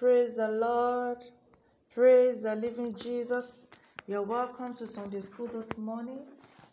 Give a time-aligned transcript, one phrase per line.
[0.00, 1.18] Praise the Lord.
[1.92, 3.66] Praise the living Jesus.
[4.06, 6.20] You're welcome to Sunday School this morning.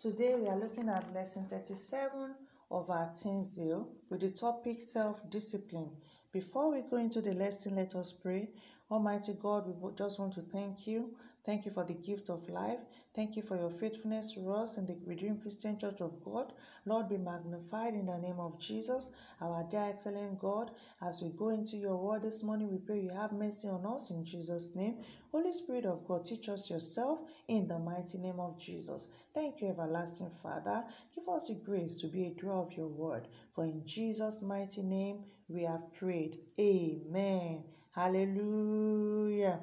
[0.01, 2.33] Today we are looking at lesson 37
[2.71, 5.89] of our Teens Zeal with the topic self discipline.
[6.31, 8.47] Before we go into the lesson, let us pray.
[8.89, 11.13] Almighty God, we just want to thank you.
[11.47, 12.81] Thank you for the gift of life.
[13.15, 16.51] Thank you for your faithfulness to us in the Redeemed Christian Church of God.
[16.85, 19.07] Lord, be magnified in the name of Jesus,
[19.39, 20.71] our dear excellent God.
[21.01, 24.09] As we go into your word this morning, we pray you have mercy on us
[24.09, 24.97] in Jesus' name.
[25.31, 29.07] Holy Spirit of God, teach us yourself in the mighty name of Jesus.
[29.33, 30.83] Thank you, everlasting Father.
[31.15, 33.29] Give us the grace to be a doer of your word.
[33.51, 36.39] For in Jesus' mighty name we have prayed.
[36.59, 37.63] Amen.
[37.95, 39.61] Hallelujah.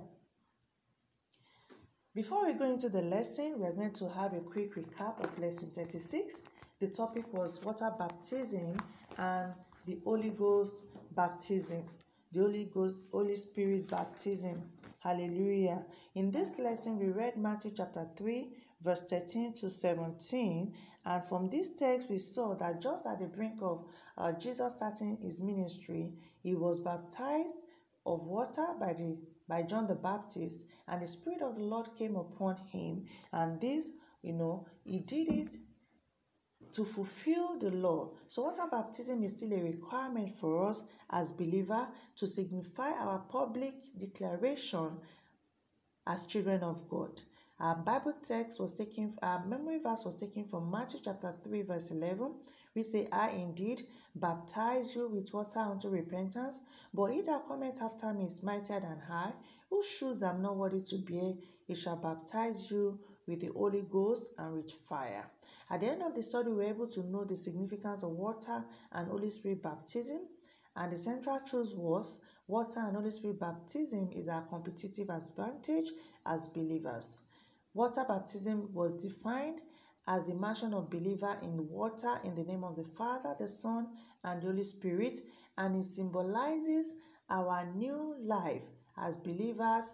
[2.14, 5.36] Before we go into the lesson, we are going to have a quick recap of
[5.36, 6.42] lesson 36.
[6.78, 8.80] The topic was water baptism
[9.18, 9.52] and
[9.84, 10.84] the Holy Ghost
[11.16, 11.82] baptism,
[12.30, 14.62] the Holy Ghost, Holy Spirit baptism.
[15.00, 15.84] Hallelujah.
[16.14, 18.46] In this lesson, we read Matthew chapter 3,
[18.80, 20.72] verse 13 to 17.
[21.06, 25.18] And from this text, we saw that just at the brink of uh, Jesus starting
[25.20, 26.12] his ministry,
[26.44, 27.64] he was baptized
[28.06, 29.16] of water by the
[29.48, 33.06] by John the Baptist, and the Spirit of the Lord came upon him.
[33.32, 35.56] And this, you know, he did it
[36.72, 38.10] to fulfill the law.
[38.26, 43.74] So, water baptism is still a requirement for us as believer to signify our public
[43.98, 44.98] declaration
[46.06, 47.22] as children of God.
[47.60, 51.90] Our Bible text was taken, our memory verse was taken from Matthew chapter 3, verse
[51.92, 52.34] 11.
[52.74, 53.82] We say, I indeed
[54.16, 56.58] baptize you with water unto repentance,
[56.92, 59.32] but he that cometh after me is mightier than I,
[59.70, 61.34] whose shoes I am not worthy to bear.
[61.66, 65.30] He shall baptize you with the Holy Ghost and with fire.
[65.70, 68.64] At the end of the study, we were able to know the significance of water
[68.92, 70.20] and Holy Spirit baptism.
[70.76, 75.90] And the central truth was water and Holy Spirit baptism is our competitive advantage
[76.26, 77.20] as believers.
[77.72, 79.60] Water baptism was defined
[80.06, 83.88] as the immersion of believer in water in the name of the Father, the Son,
[84.22, 85.18] and the Holy Spirit,
[85.56, 86.94] and it symbolizes
[87.30, 88.64] our new life
[88.96, 89.92] as believers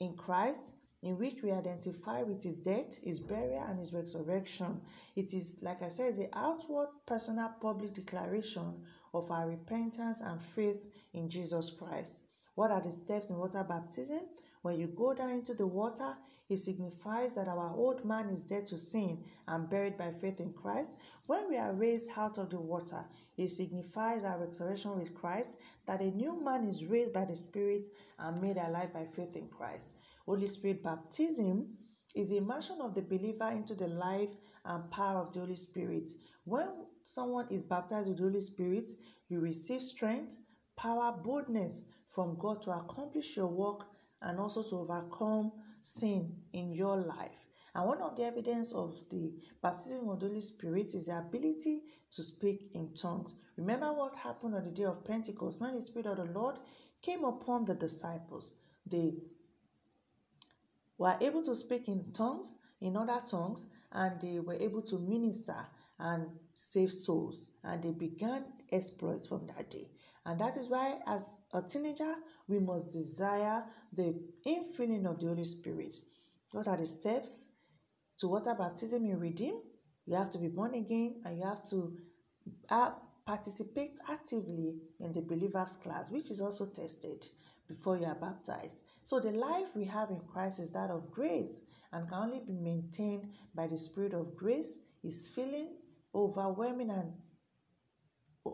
[0.00, 0.72] in Christ,
[1.02, 4.80] in which we identify with his death, his burial, and his resurrection.
[5.14, 8.82] It is, like I said, the outward personal public declaration
[9.14, 12.18] of our repentance and faith in Jesus Christ.
[12.54, 14.20] What are the steps in water baptism?
[14.62, 16.16] When you go down into the water,
[16.48, 20.52] it signifies that our old man is dead to sin and buried by faith in
[20.52, 20.96] Christ.
[21.26, 23.04] When we are raised out of the water,
[23.38, 25.56] it signifies our resurrection with Christ,
[25.86, 27.82] that a new man is raised by the Spirit
[28.18, 29.94] and made alive by faith in Christ.
[30.26, 31.68] Holy Spirit baptism
[32.14, 34.30] is the immersion of the believer into the life
[34.64, 36.08] and power of the Holy Spirit.
[36.44, 36.68] When
[37.04, 38.90] someone is baptized with the Holy Spirit,
[39.28, 40.36] you receive strength,
[40.76, 43.86] power, boldness from God to accomplish your work
[44.20, 47.47] and also to overcome sin in your life.
[47.78, 51.82] And one of the evidence of the baptism of the Holy Spirit is the ability
[52.10, 53.36] to speak in tongues.
[53.56, 56.56] Remember what happened on the day of Pentecost when the Spirit of the Lord
[57.02, 58.56] came upon the disciples.
[58.84, 59.18] They
[60.98, 65.64] were able to speak in tongues, in other tongues, and they were able to minister
[66.00, 67.46] and save souls.
[67.62, 69.88] And they began exploits from that day.
[70.26, 72.16] And that is why, as a teenager,
[72.48, 73.62] we must desire
[73.92, 75.94] the infilling of the Holy Spirit.
[76.50, 77.50] What are the steps
[78.18, 79.60] to water baptism in Redeem?
[80.06, 81.96] You have to be born again and you have to
[82.70, 82.92] uh,
[83.26, 87.26] participate actively in the believer's class, which is also tested
[87.68, 88.82] before you are baptized.
[89.02, 91.60] So, the life we have in Christ is that of grace
[91.92, 95.76] and can only be maintained by the Spirit of grace, is filling,
[96.14, 97.12] overwhelming, and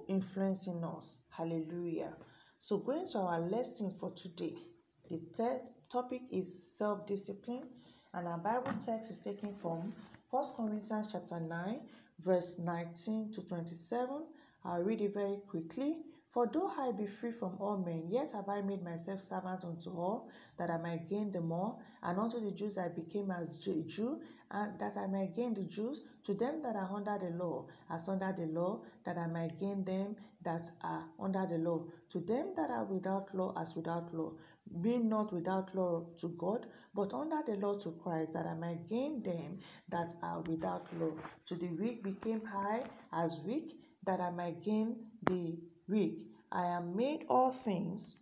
[0.08, 1.18] influencing us.
[1.30, 2.14] Hallelujah.
[2.58, 4.56] So, going to our lesson for today,
[5.08, 5.60] the third
[5.90, 7.68] topic is self discipline,
[8.14, 9.92] and our Bible text is taken from
[10.30, 11.80] 1 Corinthians chapter 9,
[12.24, 14.08] verse 19 to 27.
[14.64, 15.98] I'll read it very quickly.
[16.34, 19.90] For though I be free from all men, yet have I made myself servant unto
[19.90, 21.78] all, that I might gain the more.
[22.02, 24.20] And unto the Jews I became as a Jew,
[24.50, 26.00] and that I might gain the Jews.
[26.24, 29.84] To them that are under the law, as under the law, that I might gain
[29.84, 31.84] them that are under the law.
[32.10, 34.32] To them that are without law, as without law,
[34.80, 38.88] being not without law to God, but under the law to Christ, that I might
[38.88, 41.12] gain them that are without law.
[41.46, 42.82] To the weak became high
[43.12, 46.18] as weak, that I might gain the weak.
[46.50, 48.16] I am made all things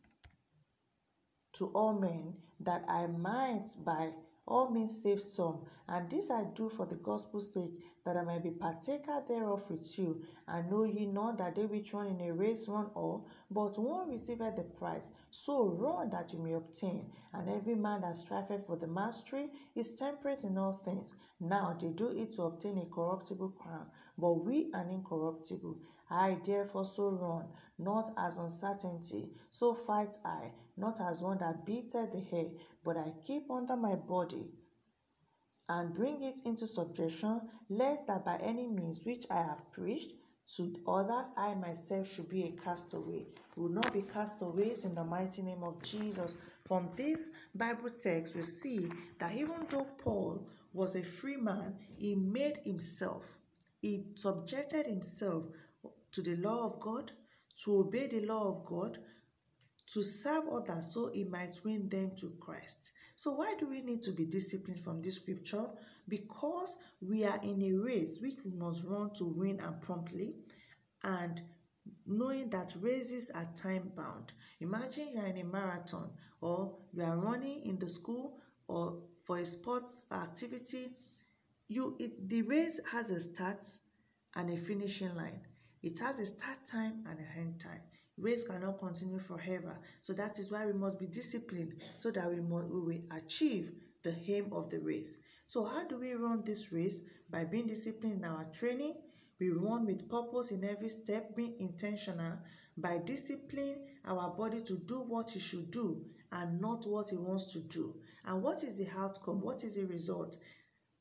[1.54, 4.10] to all men that I might by
[4.46, 5.60] all means save some.
[5.88, 7.70] And this I do for the gospel's sake,
[8.04, 10.22] that I might be partaker thereof with you.
[10.48, 14.10] And know ye not that they which run in a race run all, but one
[14.10, 15.08] receiveth the prize.
[15.30, 17.12] So run that you may obtain.
[17.32, 21.14] And every man that striveth for the mastery is temperate in all things.
[21.38, 23.86] Now they do it to obtain a corruptible crown,
[24.18, 25.78] but we an incorruptible.
[26.12, 27.46] I therefore so run,
[27.78, 32.50] not as uncertainty, so fight I, not as one that beateth the hair,
[32.84, 34.50] but I keep under my body
[35.70, 40.12] and bring it into subjection, lest that by any means which I have preached
[40.56, 43.24] to others, I myself should be a castaway.
[43.56, 46.36] We will not be castaways in the mighty name of Jesus.
[46.66, 52.14] From this Bible text, we see that even though Paul was a free man, he
[52.14, 53.24] made himself,
[53.80, 55.44] he subjected himself
[56.12, 57.12] to the law of God,
[57.64, 58.98] to obey the law of God,
[59.86, 62.92] to serve others so he might win them to Christ.
[63.16, 65.66] So, why do we need to be disciplined from this scripture?
[66.08, 70.34] Because we are in a race which we must run to win and promptly,
[71.02, 71.42] and
[72.06, 74.32] knowing that races are time bound.
[74.60, 76.10] Imagine you are in a marathon
[76.40, 78.38] or you are running in the school
[78.68, 80.96] or for a sports activity.
[81.68, 83.64] You it, the race has a start
[84.34, 85.40] and a finishing line.
[85.82, 87.80] It has a start time and a end time.
[88.18, 89.78] Race cannot continue forever.
[90.00, 93.72] So that is why we must be disciplined so that we, must, we will achieve
[94.02, 95.18] the aim of the race.
[95.46, 97.00] So how do we run this race?
[97.30, 98.94] By being disciplined in our training.
[99.40, 102.38] We run with purpose in every step, being intentional
[102.76, 107.52] by disciplining our body to do what it should do and not what it wants
[107.52, 107.96] to do.
[108.24, 109.40] And what is the outcome?
[109.40, 110.38] What is the result?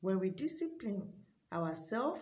[0.00, 1.08] When we discipline
[1.52, 2.20] ourselves,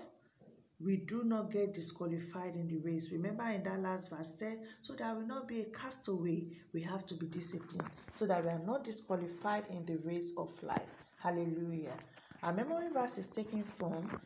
[0.83, 3.13] we do not get disqualified in the race.
[3.13, 7.05] Remember in that last verse said, so that we not be a castaway, we have
[7.07, 10.89] to be disciplined, so that we are not disqualified in the race of life.
[11.19, 11.97] Hallelujah.
[12.43, 14.21] Our memory verse is taken from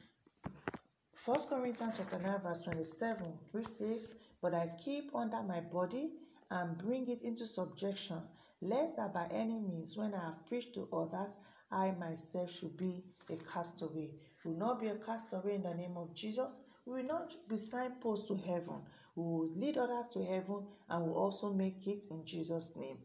[1.25, 6.11] 1 Corinthians chapter 9, verse 27, which says, But I keep under my body
[6.51, 8.21] and bring it into subjection,
[8.61, 11.31] lest that by any means, when I have preached to others,
[11.73, 14.11] I myself should be a castaway.
[14.45, 16.59] Will not be a castaway in the name of Jesus.
[16.87, 18.83] We will not be signposts to heaven.
[19.17, 22.99] We will lead others to heaven and we will also make it in Jesus' name.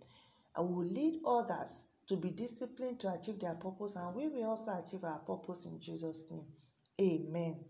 [0.56, 4.50] And we will lead others to be disciplined to achieve their purpose, and we will
[4.50, 6.46] also achieve our purpose in Jesus' name.
[7.00, 7.64] Amen.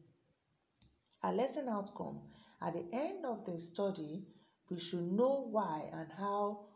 [1.21, 2.21] Our lesson outcome
[2.62, 4.24] at the end of the study,
[4.69, 6.68] we should know why and how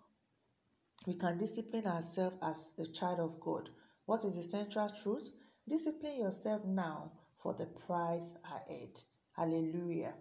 [1.08, 3.70] we can discipline ourselves as a child of God.
[4.06, 5.30] What is the central truth?
[5.68, 7.12] Discipline yourself now
[7.42, 9.00] for the prize ahead.
[9.32, 10.14] Hallelujah.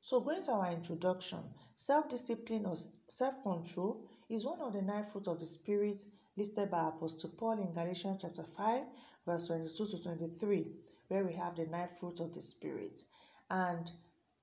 [0.00, 1.40] So, going to our introduction,
[1.74, 2.76] self discipline or
[3.08, 5.96] self control is one of the nine fruits of the Spirit
[6.36, 8.82] listed by Apostle Paul in Galatians chapter 5,
[9.26, 10.72] verse 22 to 23,
[11.08, 13.02] where we have the nine fruits of the Spirit.
[13.50, 13.90] And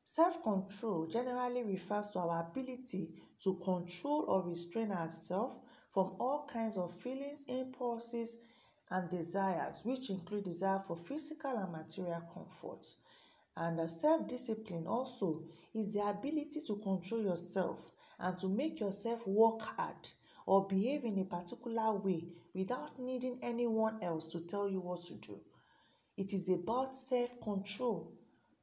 [0.03, 3.13] self control generally refers to our ability
[3.43, 5.55] to control or restrain ourselves
[5.93, 8.35] from all kinds of feelings, impulses,
[8.91, 12.85] and desires, which include desire for physical and material comfort.
[13.55, 15.43] And self discipline also
[15.73, 17.89] is the ability to control yourself
[18.19, 20.09] and to make yourself work hard
[20.45, 25.13] or behave in a particular way without needing anyone else to tell you what to
[25.15, 25.39] do.
[26.17, 28.11] It is about self control.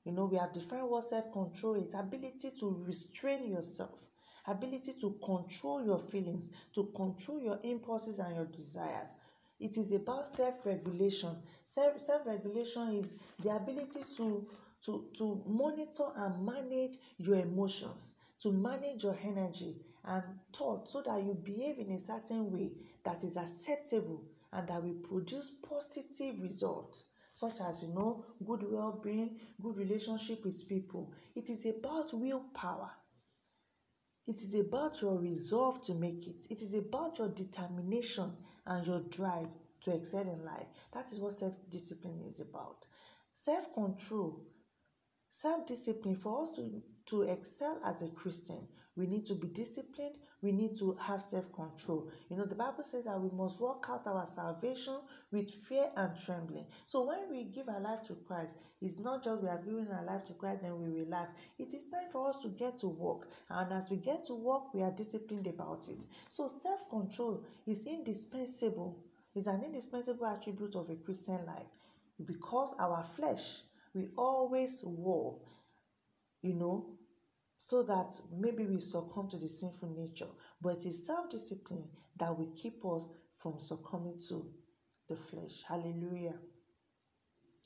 [0.04, 4.06] You know, we have defined what self control, is ability to restrain yourself,
[4.46, 9.11] ability to control your feelings, to control your impulses and your desires.
[9.60, 11.36] It is about self regulation.
[11.66, 14.46] Self regulation is the ability to,
[14.84, 20.22] to, to monitor and manage your emotions, to manage your energy and
[20.52, 22.72] thought so that you behave in a certain way
[23.04, 24.22] that is acceptable
[24.52, 30.68] and that will produce positive results such as you know good well-being good relationship with
[30.68, 32.90] people it is about willpower
[34.28, 36.47] it is about your resolve to make it.
[36.50, 38.30] It is about your determination
[38.66, 39.49] and your drive
[39.80, 40.66] to excel in life.
[40.92, 42.85] That is what self-discipline is about.
[43.35, 44.44] Self-control
[45.30, 48.66] self-discipline for us to to excel as a christian
[48.97, 52.11] we need to be disciplined we need to have self-control.
[52.28, 54.99] You know the bible says that we must work out our salvation
[55.33, 56.66] with fear and trembling.
[56.87, 60.04] So when we give our life to christ it's not just we are giving our
[60.04, 61.33] life to christ then we relax.
[61.59, 63.28] It is time for us to get to work.
[63.50, 66.04] And as we get to work we are disciplined about it.
[66.28, 69.04] So self-control is indispensable.
[69.35, 71.66] Is an indispensable attribute of a christian life.
[72.25, 73.62] Because our flesh
[73.95, 75.38] we always war
[76.42, 76.87] you know
[77.58, 80.28] so that maybe we succumb to the sinful nature.
[80.60, 84.46] But it is self discipline that will keep us from succumbing to
[85.08, 85.62] the flesh.
[85.66, 86.34] Hallelujah.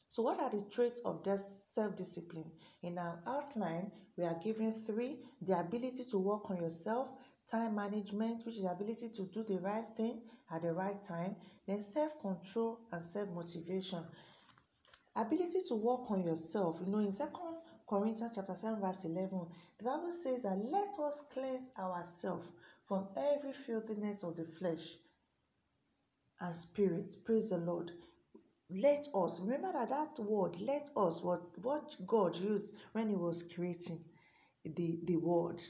[0.09, 2.51] So, what are the traits of this self discipline?
[2.83, 7.09] In our outline, we are given three the ability to work on yourself,
[7.51, 10.21] time management, which is the ability to do the right thing
[10.51, 14.05] at the right time, then self control and self motivation.
[15.17, 17.52] Ability to work on yourself, you know, in second
[17.93, 19.47] Corinthians chapter 7, verse 11,
[19.77, 22.47] the Bible says that let us cleanse ourselves
[22.89, 24.97] from every filthiness of the flesh
[26.41, 27.15] and spirit.
[27.27, 27.91] Praise the Lord.
[28.71, 33.43] Let us remember that that word, let us, what, what God used when He was
[33.55, 34.03] creating
[34.65, 35.61] the, the word.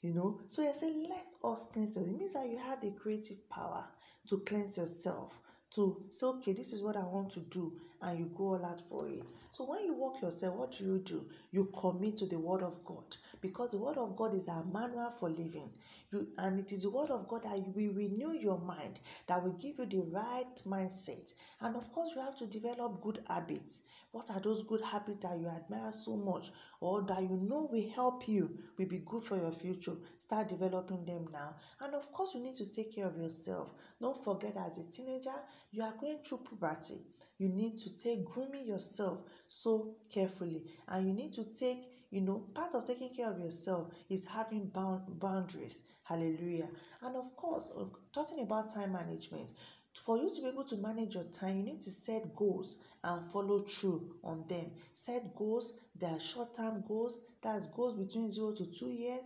[0.00, 2.06] You know, so I say, let us cleanse yourself.
[2.06, 3.84] It means that you have the creative power
[4.28, 5.38] to cleanse yourself,
[5.70, 7.72] to say, okay, this is what I want to do,
[8.02, 9.30] and you go all out for it.
[9.50, 11.26] So when you walk yourself, what do you do?
[11.52, 15.10] You commit to the word of God because the word of God is our manual
[15.18, 15.70] for living.
[16.12, 18.98] You, and it is the word of God that will renew your mind,
[19.28, 21.32] that will give you the right mindset.
[21.60, 23.80] And of course, you have to develop good habits.
[24.12, 27.88] What are those good habits that you admire so much or that you know will
[27.90, 29.96] help you, will be good for your future?
[30.18, 31.54] Start developing them now.
[31.80, 33.72] And of course, you need to take care of yourself.
[34.00, 35.34] Don't forget, as a teenager,
[35.70, 37.00] you are going through puberty.
[37.38, 41.78] You need to take grooming yourself so carefully, and you need to take
[42.10, 46.68] you know part of taking care of yourself is having bound boundaries hallelujah.
[47.02, 49.48] And of course uh, talking about time management
[49.94, 53.24] for you to be able to manage your time you need to set goals and
[53.32, 54.72] follow through on them.
[54.92, 59.20] Set goals there are short term goals that's goals between zero to two years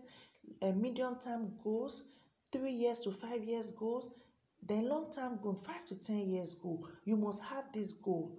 [0.63, 2.05] a medium term goals
[2.53, 4.11] three years to five years goals
[4.67, 6.87] then long term goal five to ten years goal.
[7.05, 8.39] You must have this goal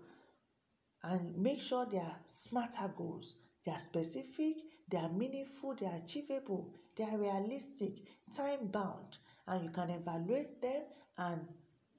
[1.03, 3.35] and make sure they are smarter goals.
[3.65, 4.55] They are specific
[4.89, 7.93] they are meaningful they are achievable they are realistic
[8.36, 9.17] time bound
[9.48, 10.84] and you can evaluate them
[11.17, 11.41] and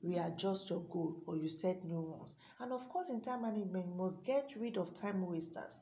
[0.02, 3.94] readjust your goal or you set new ones and of course in time management you
[3.94, 5.80] must get rid of time wasters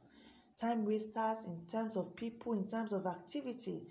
[0.58, 3.82] time wasters in terms of people in terms of activity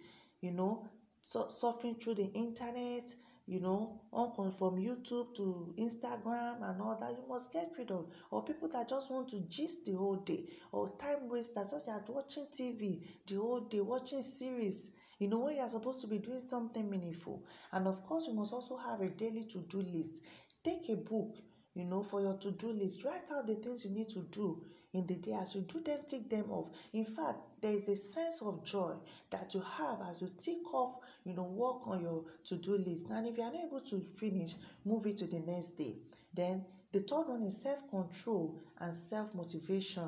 [0.42, 0.88] you know
[1.22, 3.14] so, surfing through the internet
[3.46, 8.08] you know, on from YouTube to Instagram and all that, you must get rid of.
[8.32, 12.08] Or people that just want to gist the whole day, or time wasters such as
[12.08, 14.92] watching TV the whole day, watching series.
[15.24, 17.46] You know, when you are supposed to be doing something meaningful.
[17.72, 20.22] And of course, you must also have a daily to do list.
[20.66, 21.38] Take a book,
[21.76, 23.06] you know, for your to do list.
[23.06, 26.00] Write out the things you need to do in the day as you do them
[26.08, 28.94] tick them off in fact there is a sense of joy
[29.32, 33.26] that you have as you tick off you know work on your to-do list and
[33.26, 34.54] if you are not able to finish
[34.86, 35.96] move it to the next day
[36.36, 40.08] then the third one is self-control and self-motivation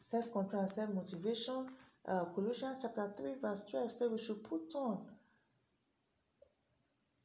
[0.00, 1.66] self-control and self-motivation
[2.06, 5.06] uh, colossians chapter 3 verse 12 says we should put on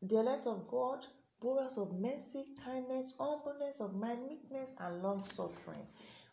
[0.01, 1.05] the elect of god
[1.41, 5.88] bowels of mercy kindness humbleness of mind meekness and long suffering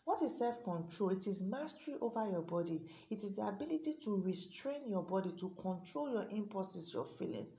[0.05, 1.09] what is self control?
[1.09, 2.79] It is mastery over your body.
[3.09, 7.49] It is the ability to restrain your body, to control your impulses, your feelings.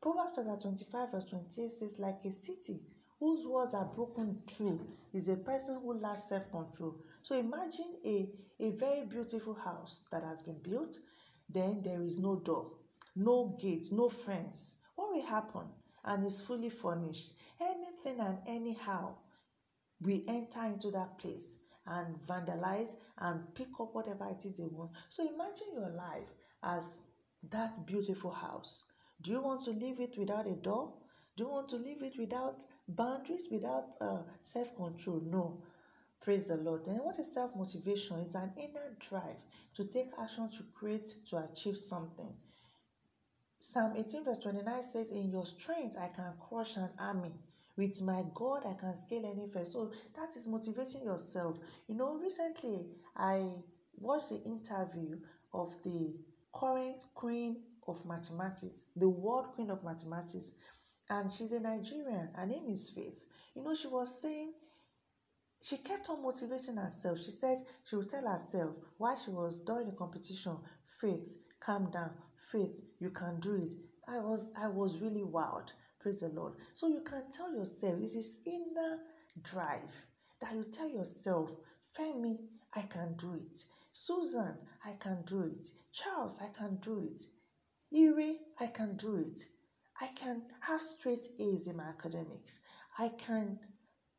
[0.00, 2.80] Proverbs chapter 25, verse 28 says, Like a city
[3.18, 6.94] whose walls are broken through is a person who lacks self control.
[7.26, 8.30] So imagine a,
[8.60, 10.96] a very beautiful house that has been built,
[11.48, 12.70] then there is no door,
[13.16, 14.76] no gate, no fence.
[14.94, 15.66] What will happen?
[16.04, 17.32] And it's fully furnished.
[17.60, 19.16] Anything and anyhow,
[20.00, 24.92] we enter into that place and vandalize and pick up whatever it is they want.
[25.08, 26.98] So imagine your life as
[27.50, 28.84] that beautiful house.
[29.22, 30.92] Do you want to leave it without a door?
[31.36, 35.20] Do you want to leave it without boundaries, without uh, self control?
[35.26, 35.64] No.
[36.26, 36.84] Praise the Lord.
[36.84, 38.18] Then, what is self motivation?
[38.18, 39.38] It's an inner drive
[39.76, 42.34] to take action to create, to achieve something.
[43.62, 47.30] Psalm 18, verse 29 says, In your strength I can crush an army.
[47.76, 49.64] With my God, I can scale any fear.
[49.64, 51.58] So that is motivating yourself.
[51.86, 53.48] You know, recently I
[53.96, 55.18] watched the interview
[55.54, 56.16] of the
[56.52, 60.50] current queen of mathematics, the world queen of mathematics,
[61.08, 62.30] and she's a Nigerian.
[62.34, 63.22] Her name is Faith.
[63.54, 64.54] You know, she was saying
[65.66, 67.18] she kept on motivating herself.
[67.18, 70.56] She said she would tell herself while she was during the competition,
[71.00, 72.12] Faith, calm down.
[72.52, 73.72] Faith, you can do it.
[74.08, 75.72] I was I was really wild.
[75.98, 76.54] Praise the Lord.
[76.74, 79.00] So you can tell yourself, this is inner
[79.42, 79.92] drive
[80.40, 81.50] that you tell yourself,
[81.98, 82.36] Femi,
[82.74, 83.64] I can do it.
[83.90, 84.54] Susan,
[84.84, 85.68] I can do it.
[85.92, 87.22] Charles, I can do it.
[87.90, 89.40] Iri, I can do it.
[90.00, 92.60] I can have straight A's in my academics.
[92.98, 93.58] I can,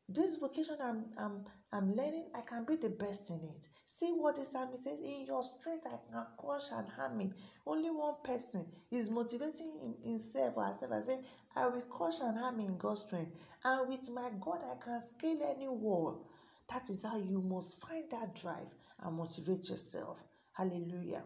[0.08, 3.68] this vocation I'm, I'm I'm learning, I can be the best in it.
[3.84, 7.32] See what the psalmist says In your strength, I can crush an army.
[7.66, 11.24] Only one person is motivating himself or herself and saying,
[11.54, 13.32] I will crush an army in God's strength.
[13.64, 16.26] And with my God, I can scale any wall.
[16.72, 18.68] That is how you must find that drive
[19.02, 20.22] and motivate yourself.
[20.52, 21.22] Hallelujah.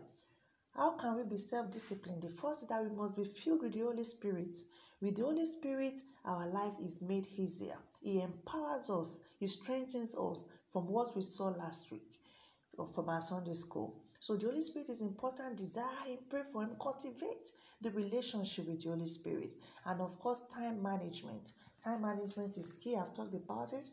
[0.75, 2.23] How can we be self disciplined?
[2.23, 4.57] The first is that we must be filled with the Holy Spirit.
[5.03, 7.77] With the Holy Spirit, our life is made easier.
[8.01, 12.21] He empowers us, He strengthens us from what we saw last week
[12.95, 14.01] from our Sunday school.
[14.21, 15.57] So the Holy Spirit is important.
[15.57, 19.55] Desire Him, pray for Him, cultivate the relationship with the Holy Spirit,
[19.87, 21.51] and of course, time management.
[21.83, 22.95] Time management is key.
[22.95, 23.91] I've talked about it.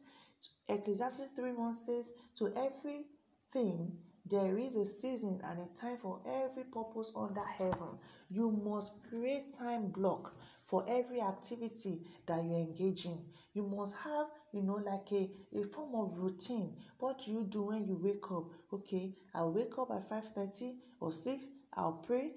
[0.67, 3.97] Ecclesiastes 3 1 says, To everything
[4.29, 7.97] there is a season and a time for every purpose under heaven.
[8.29, 10.35] You must create time block
[10.69, 13.17] for every activity that you engage in.
[13.53, 16.75] You must have, you know, like a, a form of routine.
[16.99, 18.51] What do you do when you wake up?
[18.71, 22.33] Okay, I'll wake up at 5:30 or 6, I'll pray,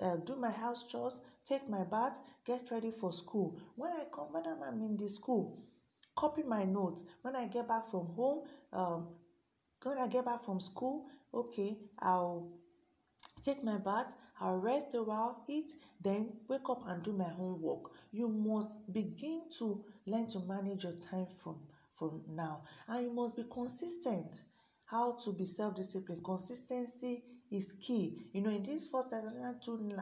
[0.00, 3.58] uh, do my house chores, take my bath, get ready for school.
[3.76, 5.62] When I come, when I'm in the school,
[6.16, 7.04] copy my notes.
[7.20, 9.08] When I get back from home, um,
[9.82, 12.48] when I get back from school, okay, I'll
[13.42, 17.92] take my bath, I'll rest a while, eat, then wake up and do my homework.
[18.12, 21.60] You must begin to learn to manage your time from
[21.92, 24.42] from now, and you must be consistent.
[24.84, 26.24] How to be self-disciplined?
[26.24, 28.26] Consistency is key.
[28.32, 29.98] You know, in this first Thessalonians 2 9,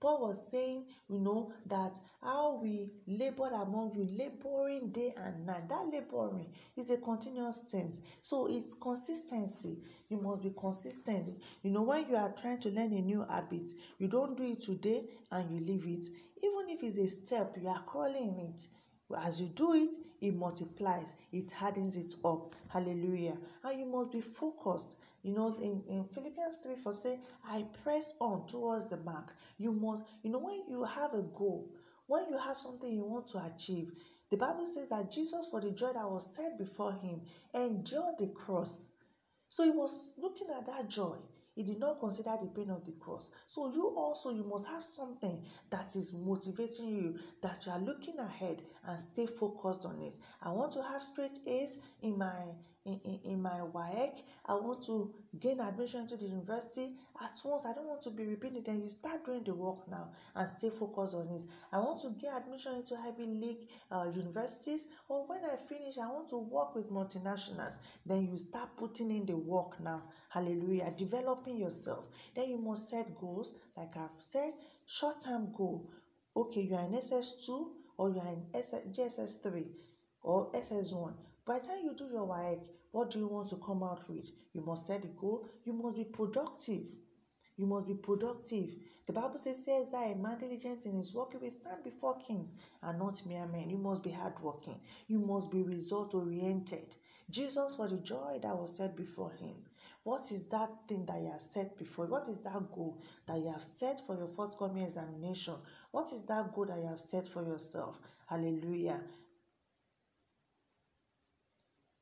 [0.00, 5.68] Paul was saying, you know, that how we labored among you, laboring day and night.
[5.68, 8.00] That laboring is a continuous tense.
[8.22, 9.78] So it's consistency.
[10.08, 11.30] You must be consistent.
[11.62, 14.62] You know, when you are trying to learn a new habit, you don't do it
[14.62, 16.06] today and you leave it.
[16.42, 18.66] Even if it's a step, you are crawling in it.
[19.18, 19.90] As you do it,
[20.20, 22.54] it multiplies, it hardens it up.
[22.68, 23.36] Hallelujah.
[23.64, 24.96] And you must be focused.
[25.22, 29.34] You know, in, in Philippians 3 for say, I press on towards the mark.
[29.58, 31.68] You must, you know, when you have a goal,
[32.06, 33.92] when you have something you want to achieve,
[34.30, 37.20] the Bible says that Jesus, for the joy that was set before him,
[37.52, 38.90] endured the cross.
[39.48, 41.16] So he was looking at that joy.
[41.60, 43.28] He did not consider the pain of the cross.
[43.46, 48.18] So you also you must have something that is motivating you, that you are looking
[48.18, 50.14] ahead and stay focused on it.
[50.40, 52.54] I want to have straight A's in my
[52.86, 54.22] in, in, in my WAEC.
[54.46, 57.66] I want to gain admission to the university at once.
[57.66, 58.62] I don't want to be repeating.
[58.62, 61.42] Then you start doing the work now and stay focused on it.
[61.72, 66.06] I want to get admission into Ivy League uh, universities, or when I finish, I
[66.08, 67.76] want to work with multinationals.
[68.06, 70.04] Then you start putting in the work now.
[70.30, 70.92] Hallelujah.
[70.96, 72.06] Developing yourself.
[72.34, 74.52] Then you must set goals, like I've said,
[74.86, 75.90] short term goal.
[76.36, 77.66] Okay, you are in SS2
[77.98, 78.46] or you are in
[78.92, 79.66] JSS3
[80.22, 81.14] or SS1
[81.50, 82.60] by the time you do your work,
[82.92, 84.30] what do you want to come out with?
[84.52, 85.48] You must set a goal.
[85.64, 86.84] You must be productive.
[87.56, 88.76] You must be productive.
[89.04, 92.16] The Bible says, says that a man diligent in his work, he will stand before
[92.18, 92.52] kings
[92.84, 93.68] and not mere men.
[93.68, 94.78] You must be hardworking.
[95.08, 96.94] You must be result oriented.
[97.28, 99.56] Jesus, for the joy that was set before him,
[100.04, 102.06] what is that thing that you have set before?
[102.06, 105.54] What is that goal that you have set for your forthcoming examination?
[105.90, 108.00] What is that goal that you have set for yourself?
[108.28, 109.00] Hallelujah.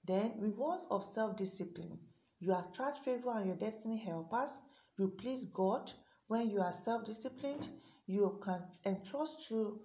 [0.09, 1.99] Then, rewards of self discipline.
[2.41, 4.59] You attract favor and your destiny helpers.
[4.97, 5.93] You please God
[6.29, 7.69] when you are self disciplined.
[8.07, 9.83] You can entrust you.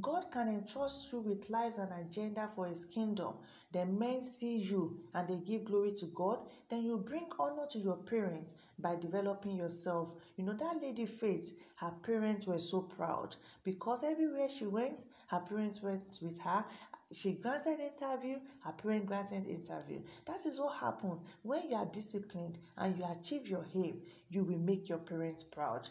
[0.00, 3.34] God can entrust you with lives and agenda for His kingdom.
[3.72, 6.38] Then men see you and they give glory to God.
[6.70, 10.14] Then you bring honor to your parents by developing yourself.
[10.36, 13.34] You know, that lady Faith, her parents were so proud
[13.64, 16.64] because everywhere she went, her parents went with her
[17.12, 20.00] she granted interview her parent granted interview.
[20.26, 24.58] That is what happens when you are disciplined and you achieve your aim you will
[24.58, 25.88] make your parents proud.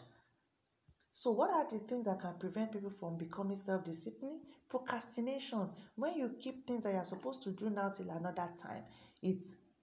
[1.12, 4.40] So what are the things that can prevent people from becoming self-disciplined?
[4.68, 5.70] Procrastination.
[5.94, 8.82] When you keep things that you're supposed to do now till another time
[9.22, 9.42] it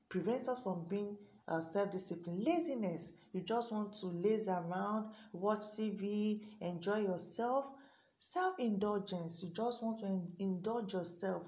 [0.10, 1.18] prevents us from being
[1.48, 3.14] uh, self-discipline laziness.
[3.34, 7.72] You just want to laze around watch tv enjoy yourself
[8.32, 11.44] self-indulgence you just want to indulge yourself.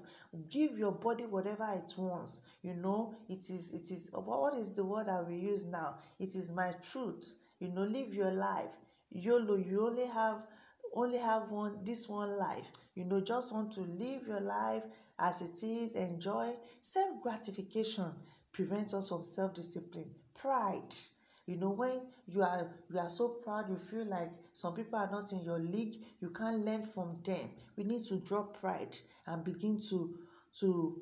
[0.50, 3.14] Give your body whatever it wants you know?
[3.30, 5.98] It is it is what is the word that we use now?
[6.18, 7.82] It is my truth you know?
[7.82, 8.68] Live your life.
[9.10, 10.42] Yolo you only have
[10.94, 13.22] only have one this one life you know?
[13.22, 14.82] Just want to live your life
[15.18, 16.54] as it is enjoy.
[16.82, 18.12] Self gratification
[18.52, 20.94] prevents us from self discipline pride
[21.46, 25.10] you know when you are you are so proud you feel like some people are
[25.10, 27.50] not in your league you can't learn from them.
[27.76, 30.18] We need to drop pride and begin to
[30.60, 31.00] to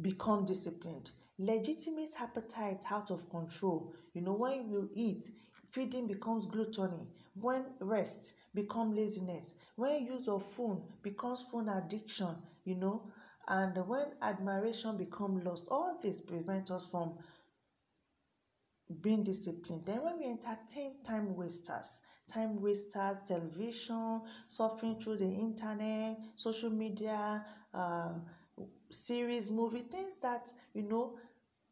[0.00, 1.10] become disciplined.
[1.38, 3.92] Legitimate appetite out of control.
[4.12, 5.26] You know when you eat
[5.70, 7.08] feeding becomes gluttony.
[7.34, 9.54] When rest become laziness.
[9.76, 13.10] When use of phone becomes phone addiction you know.
[13.46, 17.18] And when admiration become lost all this prevent us from
[19.02, 19.86] being disciplined.
[19.86, 27.44] Then when we entertain time wasters time wasters television surfing through the internet social media
[27.74, 28.14] uh,
[28.90, 31.18] series movie things that you know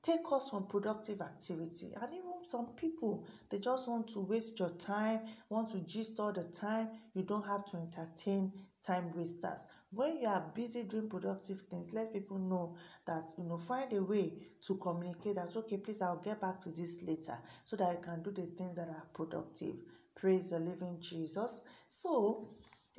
[0.02, 1.92] take us from productive activity.
[2.00, 6.32] And even some people they just want to waste your time want to gist all
[6.32, 6.88] the time.
[7.14, 8.52] You don't have to entertain
[8.84, 9.60] time wasters
[9.92, 12.74] when you are busy doing productive things let people know
[13.06, 16.70] that you know find a way to communicate that okay please i'll get back to
[16.70, 19.74] this later so that i can do the things that are productive
[20.14, 22.48] praise the living jesus so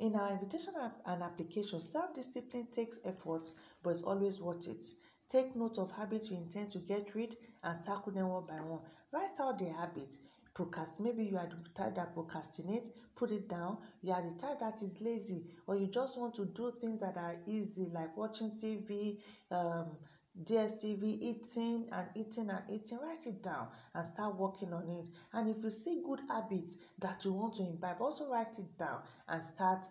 [0.00, 0.72] in our invitation
[1.06, 3.50] and application self-discipline takes effort
[3.82, 4.84] but it's always worth it
[5.28, 8.80] Take note of habits you intend to get rid and tackle them one by one.
[9.10, 10.18] Write out the habits.
[10.54, 13.78] Procrast maybe you are the type that procrastinate, put it down.
[14.02, 17.16] You are the type that is lazy, or you just want to do things that
[17.16, 19.18] are easy, like watching TV,
[19.50, 19.96] um,
[20.42, 22.98] DSTV, eating and eating and eating.
[23.00, 25.06] Write it down and start working on it.
[25.32, 29.02] And if you see good habits that you want to imbibe, also write it down
[29.28, 29.84] and start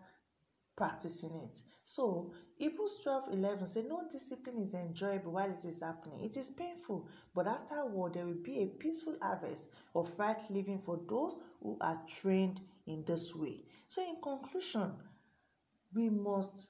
[0.75, 1.61] practicing it.
[1.83, 6.23] So Hebrews 12 11 say, No discipline is enjoyable while it is happening.
[6.23, 10.99] It is painful, but afterward there will be a peaceful harvest of right living for
[11.07, 13.63] those who are trained in this way.
[13.87, 14.93] So, in conclusion,
[15.93, 16.69] we must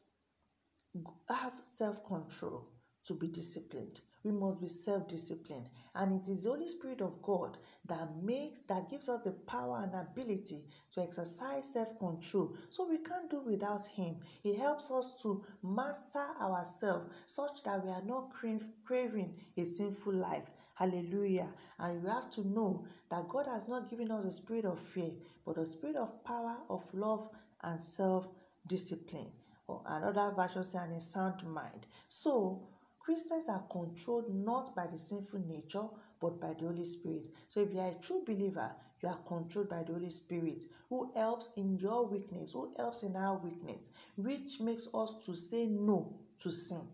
[1.29, 2.69] have self control
[3.07, 5.67] to be disciplined we must be self-disciplined.
[5.95, 9.81] And it is the holy spirit of god that makes that gives us the power
[9.83, 12.55] and ability to exercise self-control.
[12.69, 14.17] So we can't do without him.
[14.41, 18.31] He helps us to master ourselves such that we are not
[18.85, 20.49] craving a sinful life.
[20.75, 21.53] Hallelujah.
[21.79, 25.11] And you have to know that god has not given us a spirit of fear
[25.45, 27.29] but a spirit of power of love
[27.61, 29.31] and self-discipline.
[29.67, 31.85] Or another version say and a sound mind.
[32.07, 32.67] So
[33.03, 35.87] Christians are controlled not by the sinful nature
[36.21, 37.23] but by the Holy Spirit.
[37.49, 41.11] So if you are a true believer, you are controlled by the Holy Spirit who
[41.13, 46.17] helps in your weakness, who helps in our weakness, which makes us to say no
[46.39, 46.87] to sin,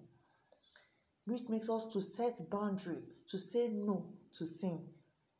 [1.26, 4.82] which makes us to set boundary, to say no to sin.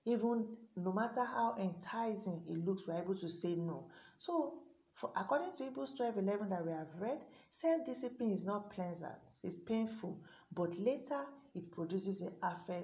[0.06, 3.88] Even no matter how enticing it looks, we're able to say no.
[4.20, 4.60] So,
[4.94, 9.16] for, according to Hebrews 12 11 that we have read, self discipline is not pleasant,
[9.44, 10.20] it's painful,
[10.54, 12.32] but later it produces a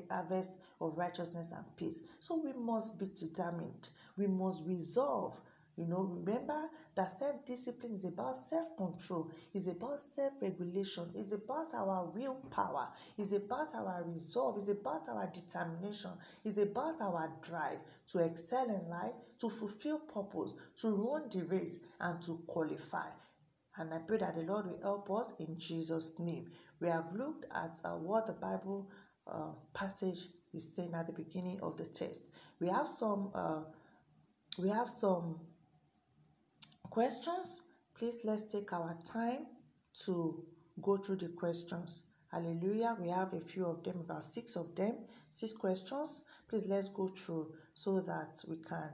[0.10, 2.02] harvest of righteousness and peace.
[2.20, 3.90] So we must be determined.
[4.18, 5.40] We must resolve.
[5.78, 11.34] You know, remember that self discipline is about self control, is about self regulation, is
[11.34, 16.12] about our willpower, is about our resolve, is about our determination,
[16.46, 21.80] is about our drive to excel in life, to fulfill purpose, to run the race,
[22.00, 23.10] and to qualify.
[23.78, 26.50] And I pray that the Lord will help us in Jesus' name.
[26.80, 28.90] We have looked at uh, what the Bible
[29.28, 32.30] uh, passage is saying at the beginning of the text.
[32.60, 33.62] We have some uh,
[34.58, 35.40] we have some
[36.90, 37.64] questions.
[37.98, 39.48] Please let's take our time
[40.06, 40.44] to
[40.82, 42.06] go through the questions.
[42.32, 42.98] Hallelujah.
[43.00, 44.96] We have a few of them, about six of them,
[45.30, 46.24] six questions.
[46.50, 48.90] Please let's go through so that we can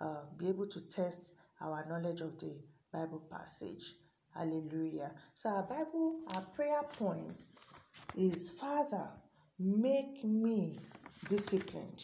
[0.00, 2.58] uh, be able to test our knowledge of the
[2.92, 3.94] Bible passage.
[4.34, 5.12] Hallelujah.
[5.34, 7.44] So our Bible, our prayer point
[8.16, 9.08] is Father,
[9.58, 10.78] make me
[11.28, 12.02] disciplined.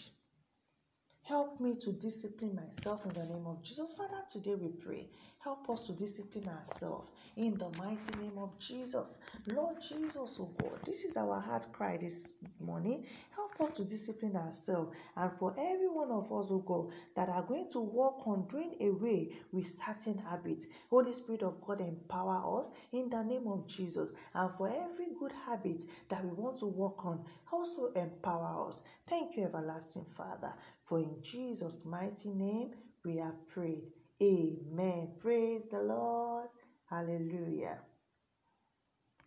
[1.22, 3.94] Help me to discipline myself in the name of Jesus.
[3.94, 5.08] Father, today we pray.
[5.48, 9.16] Help us to discipline ourselves in the mighty name of Jesus.
[9.46, 13.06] Lord Jesus, oh God, this is our heart cry this morning.
[13.34, 17.42] Help us to discipline ourselves and for every one of us, oh God, that are
[17.44, 20.66] going to work on doing away with certain habits.
[20.90, 24.12] Holy Spirit of God, empower us in the name of Jesus.
[24.34, 28.82] And for every good habit that we want to work on, also empower us.
[29.06, 30.52] Thank you, everlasting Father.
[30.84, 33.86] For in Jesus' mighty name we have prayed.
[34.22, 35.12] Amen.
[35.20, 36.48] Praise the Lord.
[36.88, 37.80] Hallelujah.